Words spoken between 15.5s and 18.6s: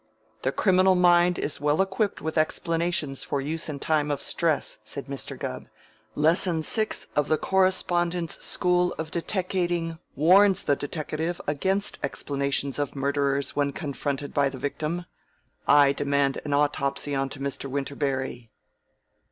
I demand an autopsy onto Mr. Winterberry."